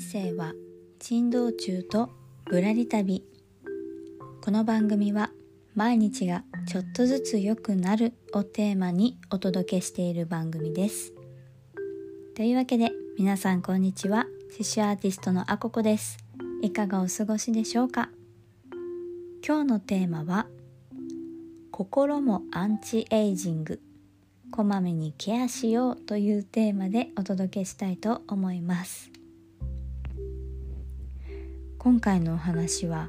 [0.00, 0.54] 人生は
[0.98, 2.08] 珍道中と
[2.46, 3.22] ぶらり旅。
[4.40, 5.30] この番組は
[5.74, 11.12] 毎日がちょっとずつ良くなるをテーマにお届けしている番組です。
[12.34, 14.24] というわけで皆さんこんにちは。
[14.50, 16.16] 刺繍アーティストのあここです。
[16.62, 18.08] いかがお過ごしでしょうか？
[19.46, 20.46] 今日のテーマは
[21.70, 23.82] 心もアンチエイジング。
[24.50, 29.10] こまめにケアしようというテーマでお届けしたいと思います。
[31.82, 33.08] 今回のお話は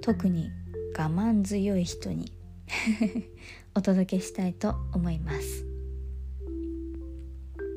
[0.00, 0.52] 特に
[0.96, 2.30] 我慢強い人に
[3.74, 5.66] お届けしたいと思います、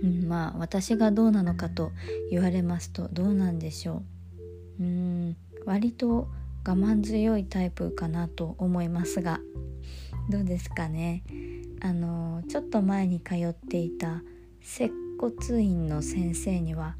[0.00, 1.90] うん、まあ私がどうなのかと
[2.30, 4.04] 言われますとどうなんでしょ
[4.78, 4.84] う。
[4.84, 6.28] うん割と
[6.64, 9.40] 我慢強いタイプかなと思いますが
[10.30, 11.24] どうですかね。
[11.80, 14.22] あのちょっと前に通っていた
[14.60, 16.96] 接骨院の先生には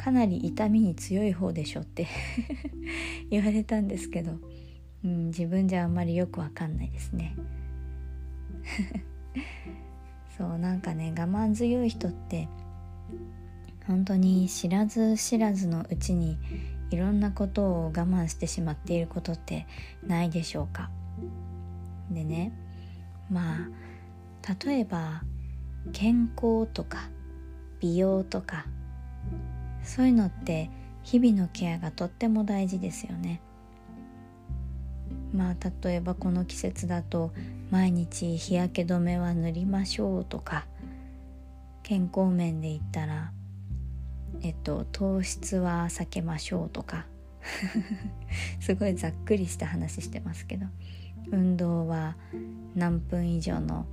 [0.00, 2.06] かなり痛みに強い方でしょって
[3.28, 4.38] 言われたんですけど、
[5.04, 7.36] うん、自分じゃあんまりよくわかんないですね。
[10.38, 12.48] そうなんかね我慢強い人って
[13.86, 16.38] 本当に知らず知らずのうちに
[16.90, 19.66] いろんなことを我慢してしまっていることって
[20.06, 20.90] ないでしょうか。
[22.10, 22.52] でね
[23.30, 23.68] まあ
[24.64, 25.24] 例えば
[25.92, 27.10] 健康とか
[27.80, 28.64] 美容とか
[29.82, 30.70] そういうのって
[31.02, 33.40] 日々のケアがとっても大事ですよね。
[35.32, 37.32] まあ例えばこの季節だと
[37.70, 40.66] 毎日日焼け止めは塗りましょうとか
[41.82, 43.32] 健康面で言ったら
[44.42, 47.06] えっと糖質は避けましょうとか
[48.58, 50.66] すごいざっくりした話してますけど
[51.30, 52.16] 運動は
[52.74, 53.86] 何分以上の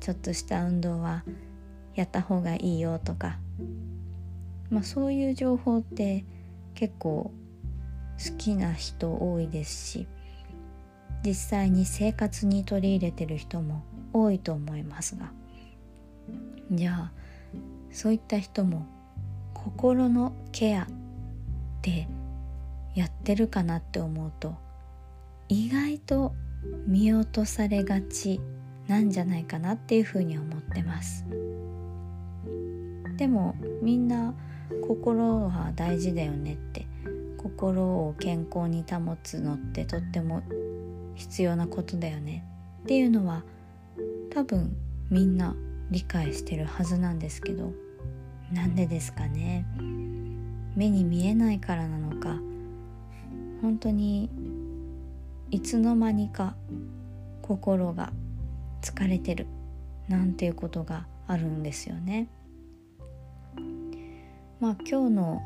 [0.00, 1.24] ちょっとした運動は
[1.94, 3.38] やった方がいいよとか、
[4.70, 6.24] まあ、そういう情報って
[6.74, 7.32] 結構
[8.24, 10.06] 好きな人多いですし
[11.24, 15.32] 実際に生活に取り入れてる人も多いと思いますが
[16.70, 17.12] じゃあ
[17.90, 18.86] そういった人も
[19.54, 20.86] 心のケアっ
[21.82, 22.08] て
[22.94, 24.54] やってるかなって思うと
[25.48, 26.34] 意外と
[26.86, 28.40] 見落とされがち
[28.86, 31.24] なんじゃないかなっていうふうに思ってます。
[33.16, 34.34] でもみんな
[34.86, 36.86] 心は大事だよねって
[37.36, 40.42] 心を健康に保つのってとっても
[41.14, 42.44] 必要なことだよね
[42.82, 43.44] っていうのは
[44.30, 44.76] 多分
[45.10, 45.54] みんな
[45.90, 47.72] 理解してるはずなんですけど
[48.52, 49.64] なんでですかね？
[50.76, 52.36] 目に見えないからなのか
[53.60, 54.30] 本当に
[55.50, 56.54] いつの間にか
[57.42, 58.12] 心が
[58.82, 59.46] 疲れてる
[60.08, 62.28] なんていうことがあるんですよね。
[64.60, 65.42] まあ今日の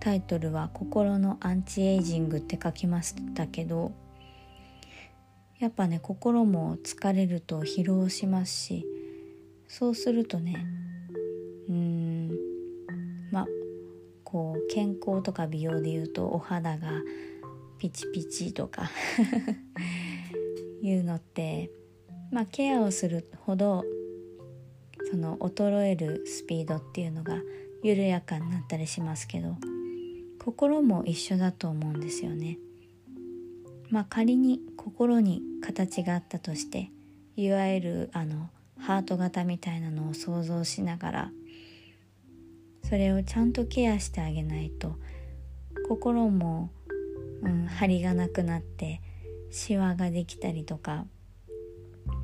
[0.00, 3.92] タイトルは「心のアンチエイジング」って書きましたけど
[5.58, 8.86] やっぱね心も疲れると疲労しますし
[9.66, 10.66] そうするとね
[11.68, 12.30] うん
[13.32, 13.46] まあ
[14.24, 16.90] こう健康とか美容で言うとお肌が
[17.78, 18.90] ピチピチとか
[20.82, 21.70] いうのって
[22.30, 23.84] まあ、ケアをするほど
[25.10, 27.40] その衰えるスピードっていうのが
[27.82, 29.56] 緩やかになったりしますけど
[30.44, 32.58] 心も一緒だと思うんですよね。
[33.90, 36.90] まあ仮に心に形があったとして
[37.36, 41.32] いわゆるあのハート型みたいなのを想像しながら
[42.84, 44.96] それをちゃんとケアしてあげないと
[45.88, 46.70] 心も、
[47.42, 49.00] うん、張りがなくなって
[49.50, 51.06] シワができたりとか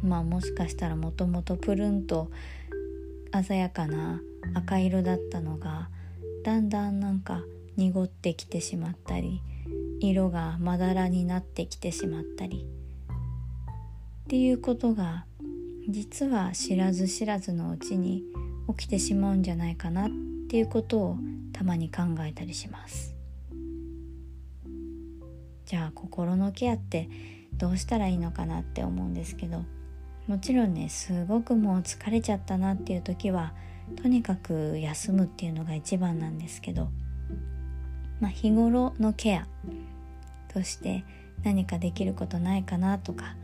[0.03, 2.31] まあもしかしたらもともとプルンと
[3.43, 4.21] 鮮やかな
[4.55, 5.89] 赤色だったのが
[6.45, 7.43] だんだんなんか
[7.77, 9.41] 濁ってきてしまったり
[10.01, 12.67] 色がまだらになってきてしまったり。
[14.25, 15.27] っていうことが
[15.89, 18.23] 実は知らず知らずのうちに
[18.69, 20.11] 起きてしまうんじゃないかなっ
[20.49, 21.19] ていうことを
[21.53, 23.15] たまに考えたりします。
[25.67, 27.09] じゃあ心のケアって
[27.55, 29.63] どうしたらいいのかなって思うんですけど
[30.27, 33.53] もちろんねすごくもう疲れちゃったなっていう時は
[34.03, 36.89] とにかく休むっていうのが一番なんですけど、
[38.21, 39.47] まあ、日頃のケア
[40.53, 41.05] として
[41.43, 43.37] 何かできることないかなとか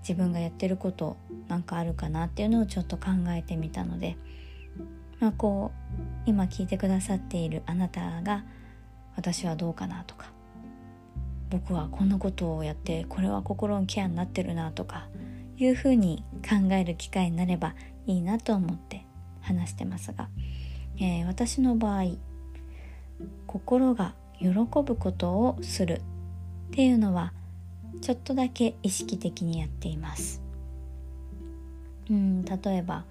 [0.00, 1.16] 自分がやってること
[1.48, 4.16] なんかあるかなっていうのをちょっと考えてみたので、
[5.20, 8.44] まあ、こう今聞いてくださっているあなたが
[9.16, 10.32] 私はどうかなとか
[11.50, 15.06] 僕はこんなことをやってこれは心のケアになってるなとか
[15.58, 17.74] いうふうに考える機会になれば
[18.06, 19.04] いいなと思って
[19.40, 20.28] 話してますが、
[20.98, 22.16] えー、私の場合
[23.46, 26.00] 心が喜ぶことをするっ
[26.72, 27.32] ていうのは
[28.00, 30.42] ちょっとだけ意識的にやっています。
[32.10, 33.04] うん例えば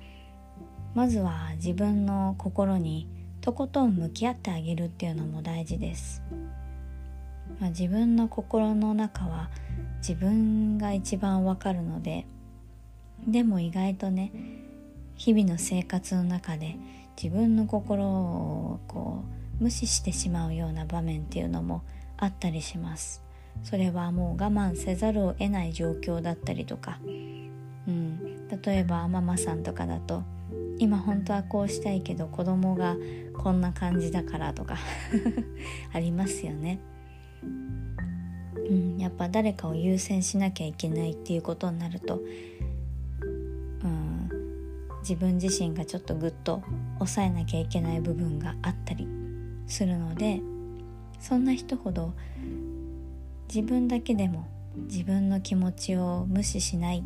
[0.94, 3.08] まずは自分の心に
[3.40, 6.22] とことん向き合ってあげるっていうのも大事です、
[7.62, 9.52] まあ、自分の心の中は
[10.00, 12.26] 自分が一番わかるので
[13.28, 14.32] でも意外とね
[15.16, 16.76] 日々の生活の中で
[17.22, 19.24] 自分の心をこ
[19.60, 21.84] う無視してしまうような場面っていうのも
[22.18, 23.22] あったりします
[23.64, 26.98] それはもう我慢せざるを得ない状況だったりとか、
[27.88, 30.24] うん、例えばママさんとかだと
[30.80, 32.96] 今本当はこうしたいけど子供が
[33.38, 34.78] こんな感じだからとか
[35.94, 36.80] ありますよね。
[37.44, 42.22] うん、やっぱ誰かを優先しなきゃいけないっていうことになると、
[43.84, 44.30] うん、
[45.02, 46.64] 自分自身がちょっとぐっと
[47.00, 49.08] 抑えなきゃいけない部分があったり
[49.68, 50.42] するので
[51.20, 52.14] そんな人ほど
[53.54, 54.48] 自分だけでも
[54.88, 57.04] 自分の気持ちを無視しない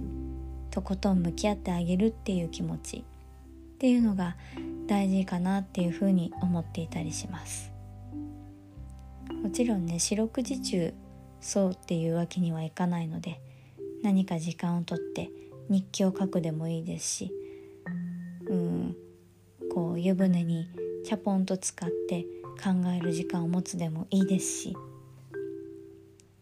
[0.69, 4.35] とことん向き合ってあげるっていう気持ちっていうのが
[4.87, 7.74] 大事かなっていうふうに思っていたりします。
[9.45, 10.91] もちろんね四六時中
[11.39, 13.39] そうっていうわけにはいかないので
[14.01, 15.29] 何か時間をとって
[15.69, 17.31] 日記を書くでもいいですし
[18.47, 18.97] うん
[19.71, 20.67] こう湯船に
[21.05, 22.23] チャポンと使って
[22.55, 24.77] 考える時間を持つでもいいですし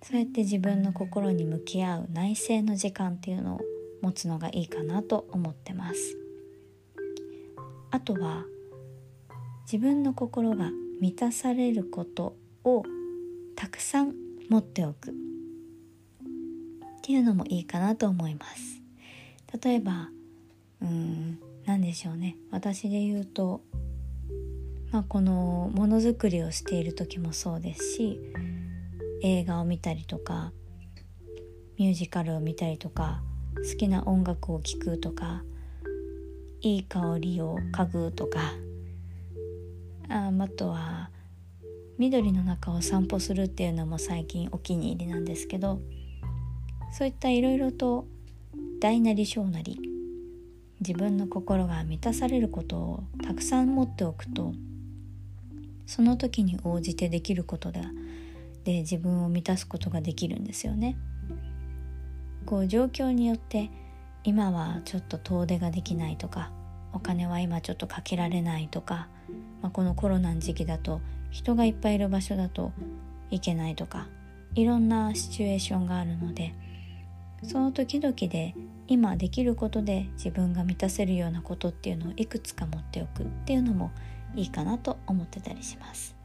[0.02, 3.62] そうやって自分の心に向き合う内省の時間っていうのを
[4.02, 6.18] 持つのがいいかなと思ってます。
[7.92, 8.46] あとは
[9.66, 10.72] 自分の心が
[11.02, 12.84] 満たされることを
[13.56, 14.14] たくさん
[14.50, 15.12] 持っておく。
[15.12, 15.14] っ
[17.02, 18.82] ていうのもいいかなと思います。
[19.62, 20.10] 例えば
[20.82, 22.38] うん何でしょうね。
[22.52, 23.62] 私で言うと
[24.92, 28.20] まあこのものづくりをしている時もそうですし
[29.22, 30.54] 映画を見たりとか
[31.78, 33.24] ミュージカルを見たりとか
[33.58, 35.44] 好きな音楽を聴くとか
[36.62, 38.54] いい香りを嗅ぐとか
[40.10, 41.10] ああとは
[42.04, 45.80] 緑の中を散歩するっていうのも最近お気に入りなんですけど
[46.92, 48.08] そういったいろいろと
[48.82, 49.80] 大なり小なり
[50.82, 54.54] 自分の心が満たされることをたくさん持っておくと
[55.86, 57.80] その時に応じてできることだ
[58.66, 60.98] で自分を満たすことができるんですよね。
[62.46, 63.72] こう状況によって
[64.26, 66.52] 今はちょっと遠出ができないとか
[66.92, 69.08] お金は今ちょっとかけられないとか、
[69.64, 71.02] まあ、このコロナの時期だと
[71.32, 72.74] 人がいっぱいいる場所だと
[73.32, 74.08] いけないとか
[74.54, 76.54] いろんなシチュエーションがあるので
[77.42, 78.54] その時々で
[78.88, 83.92] 今できることで自分が満たせるようなことっていうのをいくつか持っておくっていうのも
[84.36, 86.16] いいかなと思ってたりします。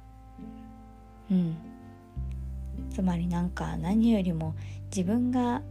[1.30, 1.56] うん
[2.90, 4.54] つまりなんか何よりも
[4.86, 5.62] 自分が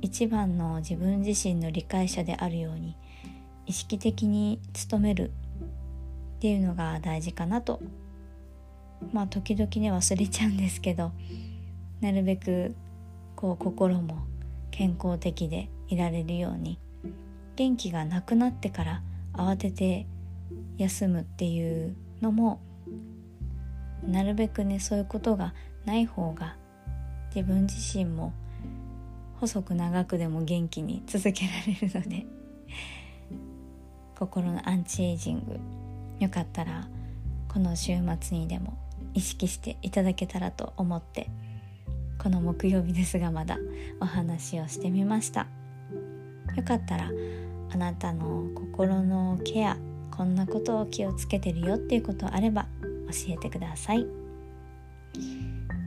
[0.00, 2.96] 一番の自分自身の理解者であるように
[3.66, 4.60] 意識的に
[4.90, 5.30] 努める
[6.38, 7.80] っていうのが大事かなと。
[9.12, 11.12] まあ時々ね忘れちゃうんですけど
[12.00, 12.74] なるべく
[13.36, 14.26] こう心も
[14.72, 16.80] 健康的でいられるように
[17.54, 19.02] 元気がなくなってから
[19.32, 20.06] 慌てて
[20.78, 22.60] 休むっていうのも
[24.04, 25.54] なるべくねそういうことが
[25.84, 26.56] ない方が
[27.34, 28.32] 自分自身も
[29.36, 32.26] 細く長くでも元気に続けられるので
[34.18, 35.60] 心のアンチエイジング
[36.20, 36.88] よかったら
[37.48, 38.78] この週末にでも
[39.14, 41.28] 意識していただけたらと思って
[42.18, 43.58] この木曜日ですがまだ
[44.00, 45.46] お話をしてみました。
[46.56, 47.10] よかったら
[47.70, 49.76] あなたの心のケア
[50.10, 54.06] こんなことを気をつけてるよっていうことあれば教えてください。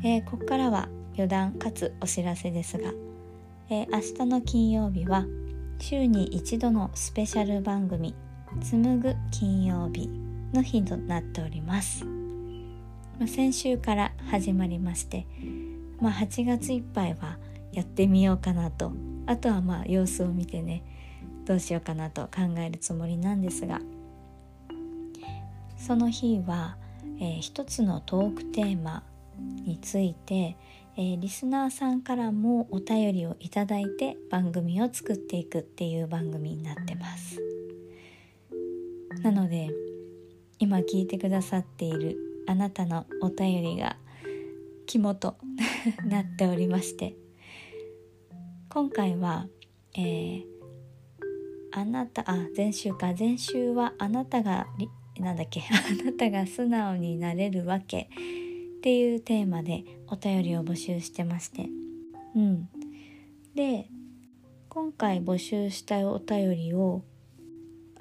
[0.04, 2.92] えー、ここからは余談かつお知らせですが、
[3.70, 5.26] えー、明日の金曜日は
[5.80, 8.16] 週に一度のスペシャル番組
[8.60, 10.10] 「紡ぐ金曜日」
[10.54, 12.06] の日となっております、
[13.20, 15.26] ま、先週から始まりまして、
[16.02, 17.38] まあ、8月いっぱいは
[17.72, 18.92] やってみようかなと。
[19.28, 20.84] あとはまあ様子を見てね
[21.46, 23.80] どうしようかなと考えるつもりなんですが。
[25.78, 26.78] その日は、
[27.20, 29.04] えー、一つのトークテーマ
[29.66, 30.56] について、
[30.96, 37.61] えー、リスナーさんからもお便りをいただいて番組を作っていくっていう番組になってます。
[39.24, 39.70] なので
[40.60, 43.98] 今聞いてくださっているあなたのお便りが
[44.86, 45.38] 肝と
[46.06, 47.16] なっておりまして
[48.70, 49.48] 今回は、
[49.96, 50.44] えー、
[51.72, 54.68] あなたあ前週か前週はあなたが
[55.20, 58.08] なんだっけ あなたが素直になれるわけっ
[58.82, 61.70] ていうテーマでお便りを募集してまして。
[62.36, 62.70] うん。
[63.54, 63.90] で
[64.70, 67.04] 今回募集したお便りを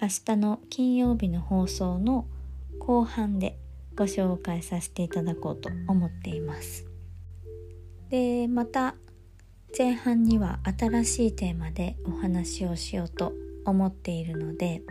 [0.03, 2.27] 明日の金曜日の放送の
[2.79, 3.59] 後半で
[3.95, 6.87] ご紹介させていただこうと思っています。
[8.09, 8.95] でまた
[9.77, 13.35] 前半には新しいテーマでお話をしようと
[13.67, 14.83] 思っているので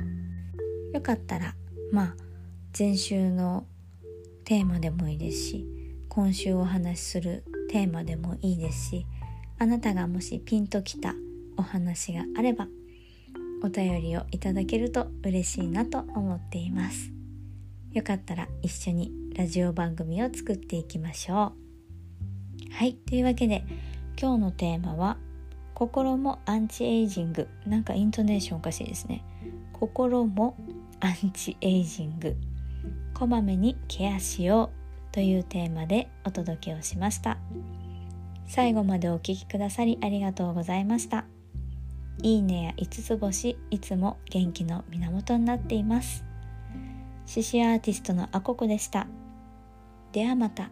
[0.93, 1.55] よかったら
[1.91, 2.15] まあ
[2.77, 3.65] 前週の
[4.45, 5.65] テーマでもいいですし
[6.07, 9.05] 今週お話しするテーマでもいいですし
[9.57, 11.15] あなたがもしピンときた
[11.57, 12.67] お話があれば
[13.63, 17.11] お便りをいただけると嬉しいなと思っています。
[17.91, 22.73] よかったら一緒にラジオ番組を作っていきましょう。
[22.73, 23.63] はいというわけで
[24.19, 25.17] 今日のテーマは
[25.73, 27.47] 心もアンチエイジング。
[27.65, 29.23] なんかイントネーションおかしいですね。
[29.73, 30.57] 心も
[30.99, 32.35] アンチエイジング。
[33.13, 34.71] こまめにケアしよ
[35.11, 37.37] うというテーマでお届けをしました。
[38.45, 41.38] 最後までお聴きくださりありがとうございました。
[42.21, 46.23] いいねや5つ星いつも元気の源になっています
[47.25, 49.07] 獅子アーティストのアココでした
[50.11, 50.71] ではまた。